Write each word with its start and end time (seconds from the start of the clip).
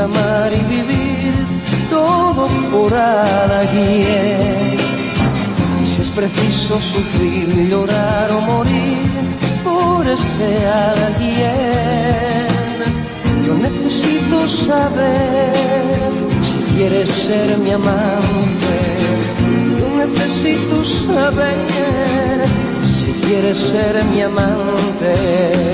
Amar 0.00 0.50
y 0.52 0.62
vivir 0.74 1.32
todo 1.90 2.46
por 2.72 2.92
alguien. 2.94 4.76
Y 5.82 5.86
si 5.86 6.02
es 6.02 6.08
preciso 6.08 6.78
sufrir, 6.78 7.68
llorar 7.68 8.30
o 8.32 8.40
morir 8.40 8.98
por 9.64 10.06
ese 10.06 10.66
alguien, 10.96 12.46
yo 13.46 13.54
necesito 13.54 14.48
saber 14.48 15.52
si 16.42 16.58
quieres 16.74 17.08
ser 17.08 17.58
mi 17.58 17.70
amante. 17.70 18.76
Yo 19.78 19.88
necesito 20.04 20.84
saber 20.84 22.44
si 22.90 23.12
quieres 23.26 23.58
ser 23.58 24.04
mi 24.12 24.22
amante. 24.22 25.69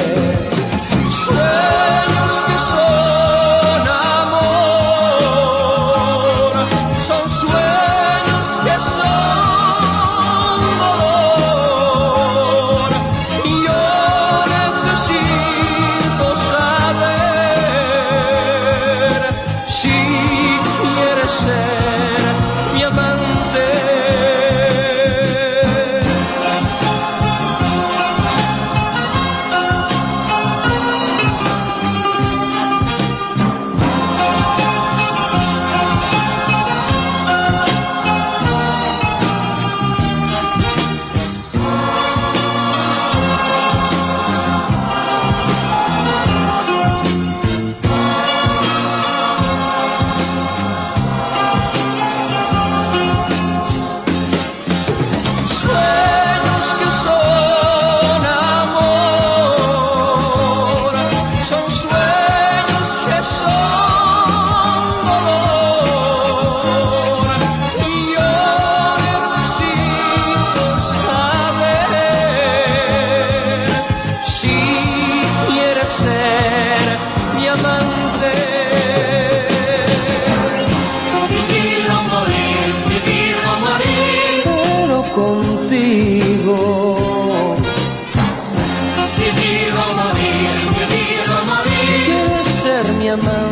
Amar. 93.09 93.46